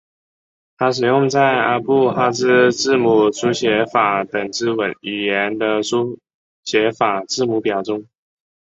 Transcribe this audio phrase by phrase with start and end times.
[0.77, 6.17] 它使用在阿布哈兹字母书写法等之语言的书
[6.63, 8.07] 写法字母表中。